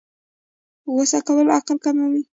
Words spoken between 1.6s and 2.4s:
کموي